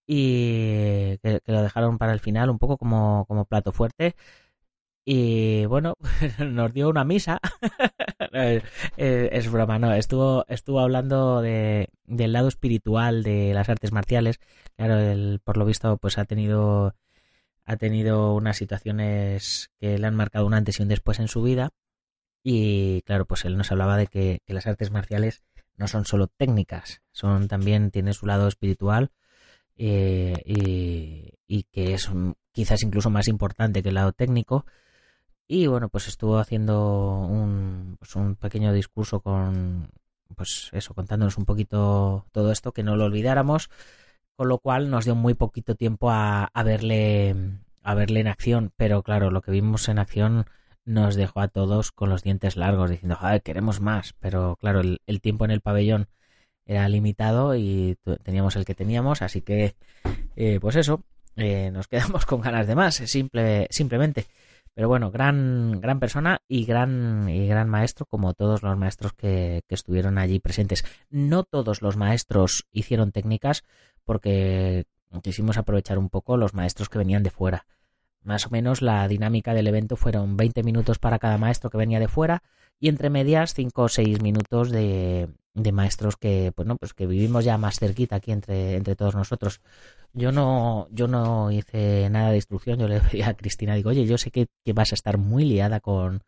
[0.06, 4.14] y que, lo dejaron para el final un poco como, como plato fuerte.
[5.04, 5.96] Y bueno,
[6.38, 7.40] nos dio una misa.
[8.96, 9.92] es broma, no.
[9.92, 14.40] Estuvo, estuvo hablando de, del lado espiritual de las artes marciales.
[14.76, 16.94] Claro, él, por lo visto, pues ha tenido,
[17.66, 21.42] ha tenido unas situaciones que le han marcado un antes y un después en su
[21.42, 21.70] vida.
[22.42, 25.44] Y claro, pues él nos hablaba de que, las artes marciales
[25.76, 29.10] no son solo técnicas, son también, tiene su lado espiritual
[29.76, 32.10] eh, y, y, que es
[32.52, 34.66] quizás incluso más importante que el lado técnico
[35.48, 39.90] y bueno, pues estuvo haciendo un, pues un pequeño discurso con,
[40.36, 43.70] pues eso, contándonos un poquito todo esto, que no lo olvidáramos,
[44.36, 47.34] con lo cual nos dio muy poquito tiempo a, a verle
[47.82, 50.46] a verle en acción, pero claro, lo que vimos en acción
[50.86, 55.00] nos dejó a todos con los dientes largos, diciendo, joder, queremos más, pero claro, el,
[55.06, 56.08] el tiempo en el pabellón
[56.66, 59.76] era limitado y teníamos el que teníamos, así que,
[60.36, 61.02] eh, pues eso,
[61.36, 64.26] eh, nos quedamos con ganas de más, simple, simplemente.
[64.74, 69.62] Pero bueno, gran, gran persona y gran, y gran maestro, como todos los maestros que,
[69.68, 70.84] que estuvieron allí presentes.
[71.10, 73.62] No todos los maestros hicieron técnicas
[74.04, 74.86] porque
[75.22, 77.66] quisimos aprovechar un poco los maestros que venían de fuera.
[78.22, 82.00] Más o menos la dinámica del evento fueron 20 minutos para cada maestro que venía
[82.00, 82.42] de fuera
[82.80, 87.06] y entre medias 5 o 6 minutos de, de maestros que, pues no, pues que
[87.06, 89.60] vivimos ya más cerquita aquí entre, entre todos nosotros.
[90.12, 94.04] Yo no, yo no hice nada de instrucción, yo le decía a Cristina, digo, oye,
[94.04, 96.24] yo sé que, vas a estar muy liada con,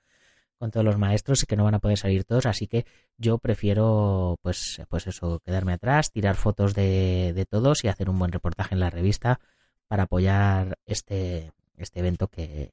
[0.59, 2.87] con todos los maestros y que no van a poder salir todos, así que
[3.19, 8.19] yo prefiero, pues, pues eso, quedarme atrás, tirar fotos de, de todos y hacer un
[8.19, 9.41] buen reportaje en la revista
[9.89, 12.73] para apoyar este, este evento que,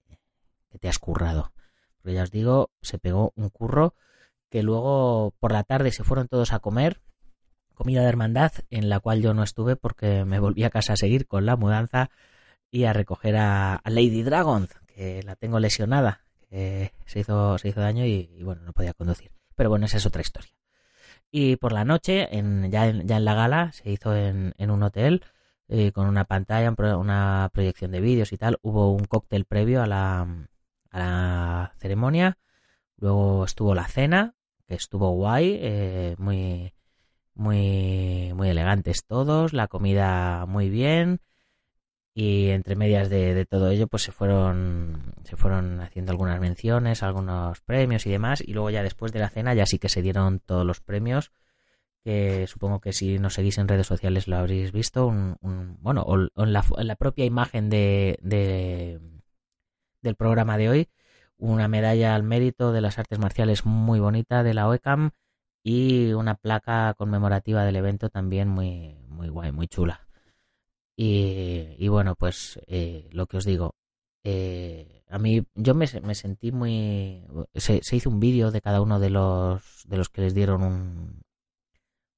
[0.70, 1.52] que te has currado.
[2.02, 3.96] Porque ya os digo, se pegó un curro
[4.54, 7.02] que luego por la tarde se fueron todos a comer,
[7.74, 10.96] comida de hermandad, en la cual yo no estuve porque me volví a casa a
[10.96, 12.12] seguir con la mudanza
[12.70, 17.82] y a recoger a, Lady Dragon, que la tengo lesionada, que se hizo, se hizo
[17.82, 19.32] daño y, bueno, no podía conducir.
[19.56, 20.52] Pero bueno, esa es otra historia.
[21.32, 24.84] Y por la noche, en, ya, en, ya en la gala, se hizo en, un
[24.84, 25.24] hotel
[25.68, 28.60] eh, con una pantalla, una proyección de vídeos y tal.
[28.62, 30.48] Hubo un cóctel previo a la,
[30.92, 32.38] a la ceremonia.
[32.98, 34.36] Luego estuvo la cena,
[34.76, 36.74] estuvo guay, eh, muy,
[37.36, 41.22] muy, muy elegantes todos, la comida muy bien
[42.16, 47.62] y entre medias de, todo ello pues se fueron se fueron haciendo algunas menciones algunos
[47.62, 50.40] premios y demás y luego ya después de la cena ya sí que se dieron
[50.40, 51.32] todos los premios
[52.04, 55.38] que supongo que si nos seguís en redes sociales lo habréis visto un,
[55.82, 59.00] bueno o, en, la, en, la, propia imagen de, de,
[60.02, 60.90] del programa de hoy
[61.44, 65.12] una medalla al mérito de las artes marciales muy bonita de la OECAM
[65.62, 70.08] y una placa conmemorativa del evento también muy, muy guay, muy chula.
[70.96, 73.76] Y, bueno, pues eh, lo que os digo,
[74.24, 77.26] eh, a mí yo me, me sentí muy...
[77.56, 81.24] Se, hizo un vídeo de cada uno de los, de los que les dieron un,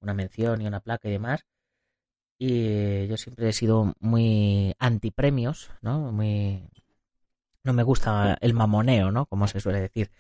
[0.01, 1.45] una mención y una placa y demás.
[2.37, 6.11] Y yo siempre he sido muy anti premios, ¿no?
[6.11, 6.69] Muy,
[7.65, 9.25] no me gusta el mamoneo, ¿no?
[9.25, 10.11] Como se suele decir.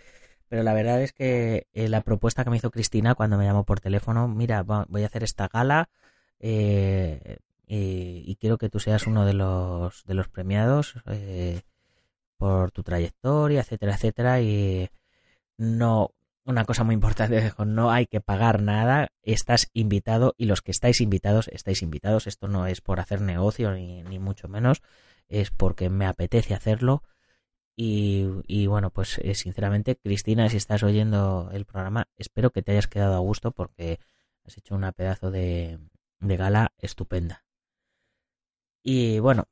[0.49, 3.63] Pero la verdad es que eh, la propuesta que me hizo Cristina cuando me llamó
[3.65, 5.89] por teléfono, mira, voy a hacer esta gala
[6.39, 11.61] eh, y, quiero que tú seas uno de los, de los premiados eh,
[12.37, 14.41] por tu trayectoria, etcétera, etcétera.
[14.41, 14.89] Y
[15.57, 16.11] no,
[16.45, 21.01] una cosa muy importante, no hay que pagar nada, estás invitado y los que estáis
[21.01, 22.27] invitados, estáis invitados.
[22.27, 24.81] Esto no es por hacer negocio ni, ni mucho menos,
[25.27, 27.03] es porque me apetece hacerlo
[27.77, 32.87] y, bueno, pues eh, sinceramente, Cristina, si estás oyendo el programa, espero que te hayas
[32.87, 33.99] quedado a gusto porque
[34.45, 35.79] has hecho una pedazo de,
[36.19, 37.43] gala estupenda.
[38.83, 39.45] Y bueno,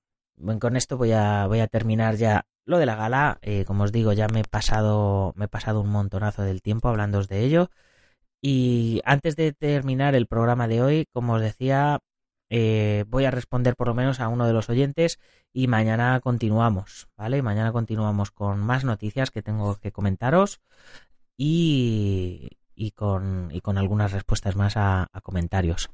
[0.59, 3.39] con esto voy a, voy a terminar ya lo de la gala.
[3.41, 6.87] Eh, como os digo, ya me he pasado, me he pasado un montonazo del tiempo
[6.89, 7.69] hablando de ello.
[8.41, 11.99] Y antes de terminar el programa de hoy, como os decía,
[12.49, 15.19] eh, voy a responder por lo menos a uno de los oyentes
[15.51, 17.41] y mañana continuamos, ¿vale?
[17.41, 20.61] Mañana continuamos con más noticias que tengo que comentaros
[21.37, 25.89] y, y, con, y con algunas respuestas más a, comentarios.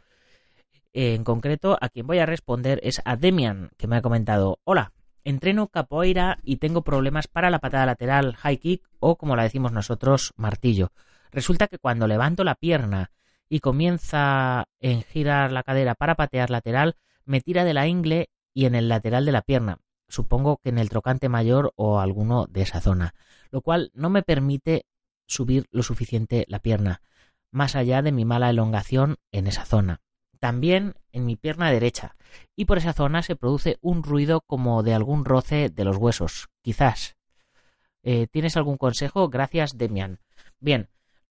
[0.91, 4.91] En concreto, a quien voy a responder es a Demian, que me ha comentado, hola,
[5.23, 9.71] entreno capoeira y tengo problemas para la patada lateral, high kick o como la decimos
[9.71, 10.91] nosotros, martillo.
[11.31, 13.12] Resulta que cuando levanto la pierna
[13.49, 18.65] y comienza en girar la cadera para patear lateral, me tira de la ingle y
[18.65, 22.62] en el lateral de la pierna, supongo que en el trocante mayor o alguno de
[22.62, 23.15] esa zona,
[23.51, 24.85] lo cual no me permite
[25.27, 27.01] subir lo suficiente la pierna,
[27.51, 30.01] más allá de mi mala elongación en esa zona.
[30.39, 32.15] También en mi pierna derecha,
[32.55, 36.47] y por esa zona se produce un ruido como de algún roce de los huesos,
[36.62, 37.17] quizás.
[38.03, 39.29] Eh, ¿Tienes algún consejo?
[39.29, 40.19] Gracias, Demian.
[40.59, 40.89] Bien,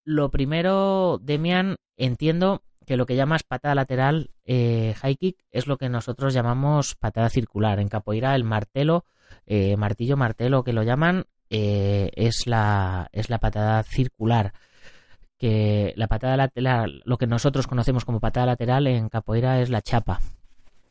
[0.08, 5.76] lo primero, Demian, entiendo que lo que llamas patada lateral eh, high kick es lo
[5.76, 7.78] que nosotros llamamos patada circular.
[7.78, 9.04] En capoeira el martelo,
[9.44, 14.54] eh, martillo martelo que lo llaman, eh, es, la, es la patada circular.
[15.36, 19.82] Que la patada lateral, lo que nosotros conocemos como patada lateral en capoeira es la
[19.82, 20.20] chapa.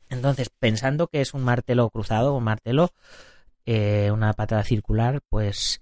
[0.10, 2.92] Entonces, pensando que es un martelo cruzado, un martelo,
[3.66, 5.82] una patada circular, pues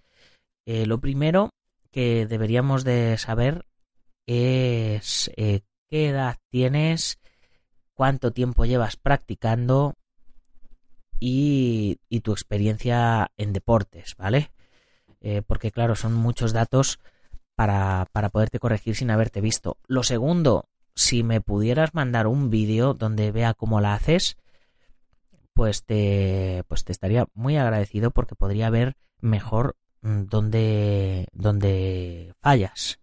[0.66, 1.52] lo primero
[1.96, 3.66] que deberíamos de saber
[4.28, 7.22] es qué edad tienes,
[7.94, 9.96] cuánto tiempo llevas practicando
[11.22, 14.52] y, tu experiencia en deportes, ¿vale?
[15.22, 17.00] Eh, porque claro, son muchos datos
[17.56, 19.78] para, para poderte corregir sin haberte visto.
[19.88, 24.36] Lo segundo, si me pudieras mandar un vídeo donde vea cómo la haces,
[25.54, 33.00] pues te, pues te estaría muy agradecido porque podría ver mejor mm, dónde, dónde fallas.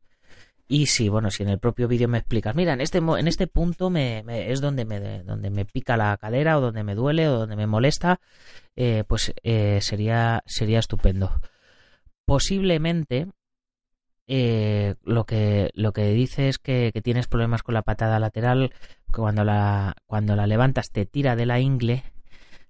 [0.69, 3.47] Y si, bueno, si en el propio vídeo me explicas, mira, en este, en este
[3.47, 7.41] punto me, es donde me, donde me pica la cadera o donde me duele o
[7.41, 8.21] donde me molesta,
[8.75, 11.31] eh, pues eh, sería, sería estupendo.
[12.25, 13.27] Posiblemente
[14.27, 18.73] eh, lo, que, lo que dice es que, que, tienes problemas con la patada lateral,
[19.13, 22.05] que cuando la, cuando la levantas te tira de la ingle.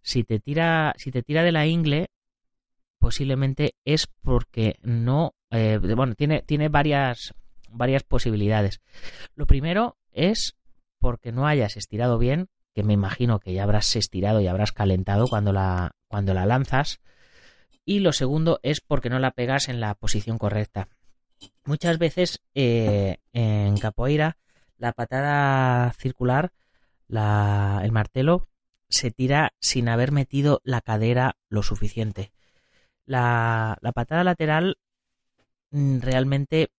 [0.03, 2.09] Si te tira, si te tira de la ingle,
[3.03, 7.35] posiblemente es porque no, bueno, tiene, tiene varias,
[7.69, 8.81] varias posibilidades.
[9.35, 10.57] Lo primero es
[11.01, 15.27] porque no hayas estirado bien, que me imagino que ya habrás estirado y habrás calentado
[15.27, 17.01] cuando la, cuando la lanzas.
[17.85, 20.87] Y lo segundo es porque no la pegas en la posición correcta.
[21.65, 24.37] Muchas veces eh, en capoeira
[24.79, 26.53] la patada circular,
[27.09, 28.47] la, el martelo,
[28.89, 32.31] se tira sin haber metido la cadera lo suficiente.
[33.13, 34.79] La, patada lateral
[35.71, 36.71] mm, realmente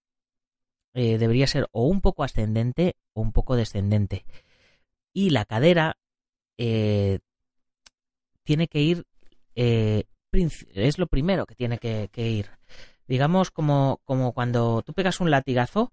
[0.96, 4.26] eh, debería ser o un poco ascendente o un poco descendente.
[5.14, 5.98] Y la cadera
[6.58, 7.20] eh,
[8.44, 9.06] tiene que ir,
[9.54, 10.06] eh,
[10.74, 12.50] es lo primero que tiene que, ir.
[13.08, 15.92] Digamos como, como cuando tú pegas un latigazo,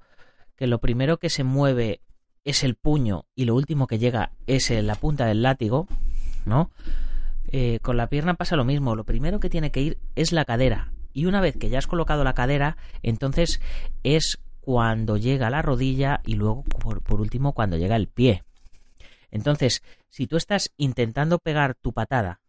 [0.56, 2.00] que lo primero que se mueve
[2.44, 5.86] es el puño y lo último que llega es la punta del látigo,
[6.46, 6.70] ¿no?
[7.82, 10.92] Con la pierna pasa lo mismo, lo primero que tiene que ir es la cadera.
[11.12, 13.60] Y una vez que ya has colocado la cadera, entonces
[14.04, 18.44] es cuando llega la rodilla y luego, por, último, cuando llega el pie.
[19.30, 22.40] Entonces, si tú estás intentando pegar tu patada,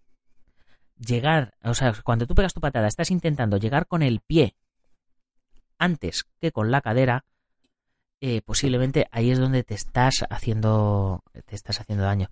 [0.97, 4.55] llegar, o sea, cuando tú pegas tu patada, estás intentando llegar con el pie
[5.77, 7.25] antes que con la cadera,
[8.19, 12.29] eh, posiblemente ahí es donde te estás haciendo, te estás haciendo daño.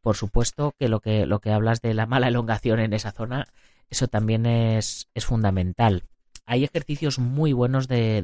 [0.00, 3.46] Por supuesto que lo que, lo que hablas de la mala elongación en esa zona,
[3.90, 6.04] eso también es, es fundamental.
[6.46, 8.22] Hay ejercicios muy buenos de,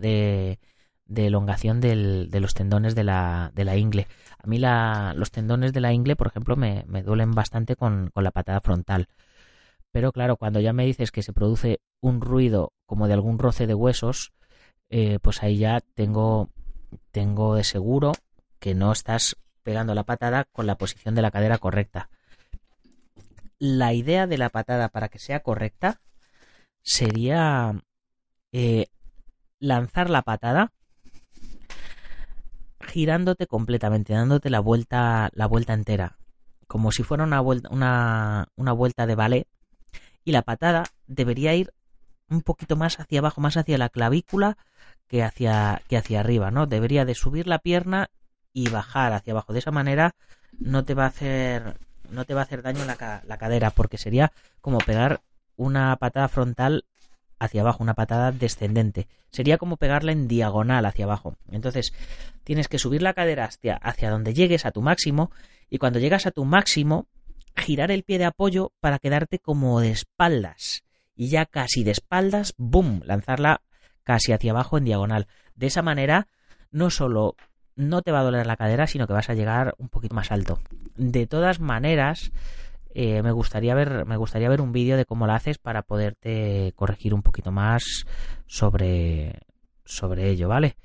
[1.07, 4.07] de elongación del, de los tendones de la, de la ingle.
[4.39, 8.11] A mí la, los tendones de la ingle, por ejemplo, me, me duelen bastante con,
[8.13, 9.09] con, la patada frontal.
[9.93, 13.67] Pero claro, cuando ya me dices que se produce un ruido como de algún roce
[13.67, 14.33] de huesos,
[14.91, 16.51] eh, pues ahí ya tengo,
[17.11, 18.13] tengo de seguro
[18.59, 22.11] que no estás pegando la patada con la posición de la cadera correcta.
[23.59, 26.01] La idea de la patada para que sea correcta
[26.83, 27.83] sería
[28.53, 28.87] eh,
[29.59, 30.73] lanzar la patada
[32.87, 36.19] girándote completamente, dándote la vuelta, la vuelta entera,
[36.67, 39.49] como si fuera una vuelta, una, una vuelta de ballet,
[40.25, 41.73] y la patada debería ir
[42.29, 44.57] un poquito más hacia abajo, más hacia la clavícula
[45.09, 46.67] que hacia, que hacia arriba, ¿no?
[46.67, 48.11] Debería de subir la pierna
[48.55, 49.53] y bajar hacia abajo.
[49.53, 50.15] De esa manera
[50.59, 51.77] no te va a hacer,
[52.09, 55.21] no te va a hacer daño la, la cadera, porque sería como pegar
[55.57, 56.87] una patada frontal
[57.39, 59.09] hacia abajo, una patada descendente.
[59.31, 61.37] Sería como pegarla en diagonal hacia abajo.
[61.51, 61.93] Entonces,
[62.45, 65.31] tienes que subir la cadera hacia, hacia donde llegues a tu máximo
[65.69, 67.09] y cuando llegas a tu máximo,
[67.57, 70.85] girar el pie de apoyo para quedarte como de espaldas.
[71.17, 73.63] Y ya casi de espaldas, ¡boom!, lanzarla
[74.03, 75.27] casi hacia abajo en diagonal.
[75.55, 76.29] De esa manera,
[76.71, 77.37] no solo
[77.77, 80.31] no te va a doler la cadera, sino que vas a llegar un poquito más
[80.31, 80.59] alto.
[80.97, 82.33] De todas maneras,
[82.95, 86.73] eh, me gustaría ver me gustaría ver un vídeo de cómo lo haces para poderte
[86.77, 88.07] corregir un poquito más
[88.47, 89.41] sobre
[89.85, 90.77] sobre ello vale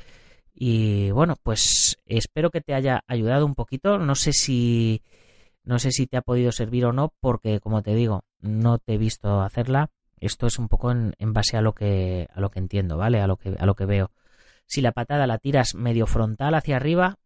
[0.56, 4.00] Y bueno, pues espero que te haya ayudado un poquito.
[4.00, 5.04] No sé si
[5.64, 8.96] no sé si te ha podido servir o no, porque como te digo, no te
[8.96, 9.92] he visto hacerla.
[10.20, 13.22] Esto es un poco en, base a lo que a lo que entiendo, ¿vale?
[13.22, 14.12] A lo que a lo que veo.
[14.70, 17.18] Si la patada la tiras medio frontal hacia arriba,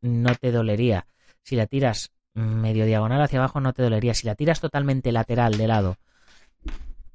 [0.00, 1.08] no te dolería.
[1.42, 4.14] Si la tiras medio diagonal hacia abajo, no te dolería.
[4.14, 5.96] Si la tiras totalmente lateral de lado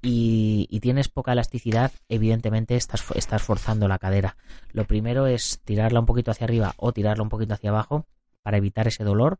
[0.01, 4.35] y, tienes poca elasticidad, evidentemente estás, estás forzando la cadera.
[4.73, 8.05] Lo primero es tirarla un poquito hacia arriba o tirarla un poquito hacia abajo
[8.41, 9.39] para evitar ese dolor.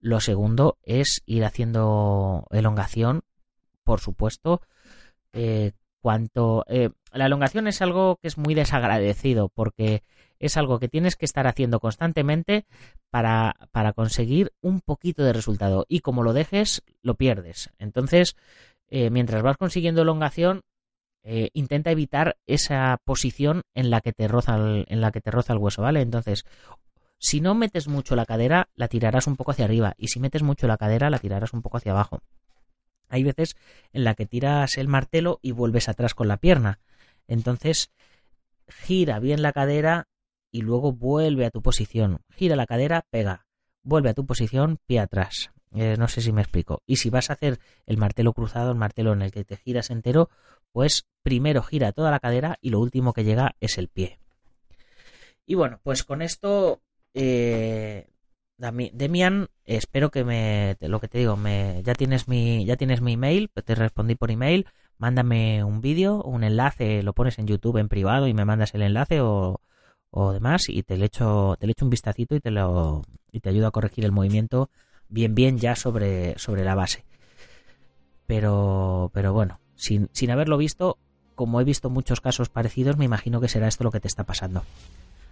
[0.00, 3.20] Lo segundo es ir haciendo elongación,
[3.84, 4.62] por supuesto.
[5.34, 10.02] Eh, cuanto eh, la elongación es algo que es muy desagradecido porque
[10.38, 12.66] es algo que tienes que estar haciendo constantemente
[13.10, 18.36] para, para conseguir un poquito de resultado y como lo dejes lo pierdes entonces
[18.90, 20.62] eh, mientras vas consiguiendo elongación,
[21.22, 25.30] eh, intenta evitar esa posición en la que te roza el, en la que te
[25.30, 26.00] roza el hueso, ¿vale?
[26.00, 26.46] Entonces,
[27.18, 30.42] si no metes mucho la cadera, la tirarás un poco hacia arriba, y si metes
[30.42, 32.22] mucho la cadera, la tirarás un poco hacia abajo.
[33.10, 33.56] Hay veces
[33.92, 36.78] en la que tiras el martelo y vuelves atrás con la pierna.
[37.28, 37.90] Entonces,
[38.66, 40.08] gira bien la cadera
[40.50, 42.20] y luego vuelve a tu posición.
[42.30, 43.46] Gira la cadera, pega.
[43.82, 45.50] Vuelve a tu posición, pie atrás.
[45.72, 46.82] Eh, no sé si me explico.
[46.86, 49.90] Y si vas a hacer el martelo cruzado, el martelo en el que te giras
[49.90, 50.30] entero,
[50.72, 54.18] pues primero gira toda la cadera y lo último que llega es el pie.
[55.46, 56.82] Y bueno, pues con esto,
[57.14, 58.08] eh,
[58.58, 63.14] Demian, espero que me, lo que te digo, me, ya tienes mi, ya tienes mi
[63.14, 64.66] email, te respondí por email,
[64.98, 68.82] mándame un vídeo, un enlace, lo pones en YouTube en privado y me mandas el
[68.82, 69.60] enlace o,
[70.10, 73.40] o demás y te le echo, te le echo un vistacito y te lo, y
[73.40, 74.70] te ayudo a corregir el movimiento
[75.08, 77.04] bien bien ya sobre, sobre la base.
[78.26, 80.98] Pero, pero bueno, sin, sin haberlo visto,
[81.34, 84.24] como he visto muchos casos parecidos, me imagino que será esto lo que te está
[84.24, 84.64] pasando.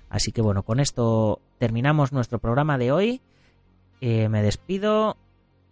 [0.08, 3.20] Así que bueno, con esto terminamos nuestro programa de hoy.
[4.00, 5.16] Eh, me despido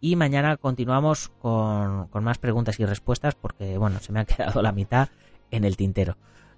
[0.00, 4.62] y mañana continuamos con, con, más preguntas y respuestas porque bueno, se me ha quedado
[4.62, 5.08] la mitad
[5.50, 6.16] en el tintero.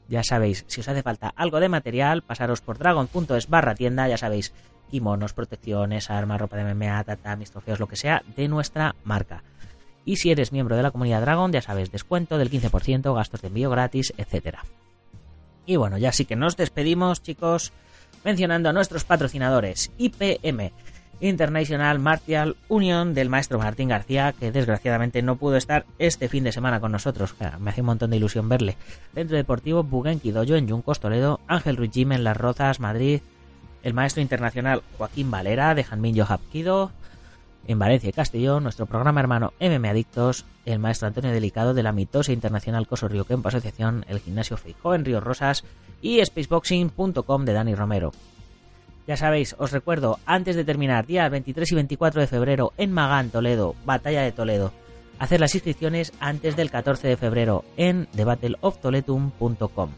[0.09, 4.16] Ya sabéis, si os hace falta algo de material, pasaros por dragon.es barra tienda, ya
[4.16, 4.53] sabéis,
[4.91, 7.05] kimonos, protecciones, armas, ropa de MMA,
[7.37, 9.43] mis trofeos, lo que sea, de nuestra marca.
[10.05, 13.49] Y si eres miembro de la comunidad Dragon, ya sabes, descuento del 15%, gastos de
[13.49, 14.59] envío gratis, etc.
[15.66, 17.72] Y bueno, ya sí que nos despedimos, chicos,
[18.24, 20.72] mencionando a nuestros patrocinadores IPM,
[21.21, 26.53] International Martial Union del maestro Martín García, que desgraciadamente no pudo estar este fin de
[26.53, 27.35] semana con nosotros.
[27.59, 28.77] Me hace un montón de ilusión verle.
[29.14, 33.21] Centro Deportivo Bugenki Dojo en Yuncos, Toledo, Ángel Ruiz en Las Rozas, Madrid,
[33.83, 36.91] el maestro internacional Joaquín Valera de Janmin Yohapkido
[37.69, 41.93] en Valencia y Castellón, nuestro programa hermano MM Adictos, el maestro Antonio Delicado de la
[41.93, 45.64] mitosa internacional Coso Río Asociación, el gimnasio Feijó en Río Rosas
[46.01, 48.12] y spaceboxing.com de Dani Romero.
[49.07, 53.31] Ya sabéis, os recuerdo, antes de terminar, días 23 y 24 de febrero en Magán,
[53.31, 54.73] Toledo, Batalla de Toledo,
[55.21, 59.91] hacer las inscripciones antes del 14 de febrero en thebattleoftoletum.com.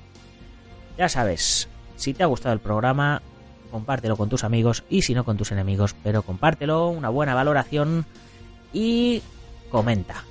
[0.99, 3.23] Ya sabes, si te ha gustado el programa,
[3.71, 8.05] compártelo con tus amigos y si no con tus enemigos, pero compártelo, una buena valoración
[8.75, 9.23] y
[9.71, 10.25] comenta.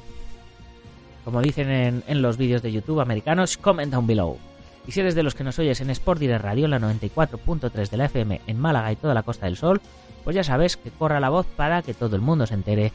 [1.25, 4.37] Como dicen en, los vídeos de YouTube americanos, comment down below.
[4.87, 7.89] Y si eres de los que nos oyes en Sport Direct Radio, en la 94.3
[7.89, 9.81] de la FM en Málaga y toda la Costa del Sol,
[10.23, 12.93] pues ya sabes que corra la voz para que todo el mundo se entere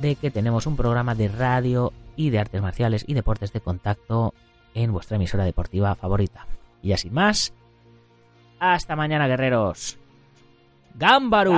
[0.00, 4.34] de que tenemos un programa de radio y de artes marciales y deportes de contacto
[4.74, 6.46] en vuestra emisora deportiva favorita.
[6.82, 7.52] Y así más,
[8.58, 9.96] hasta mañana, guerreros.
[10.94, 11.52] Gámbaro.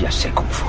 [0.00, 0.68] Ya sé cómo fue.